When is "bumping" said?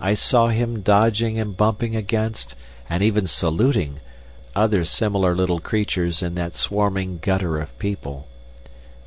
1.54-1.94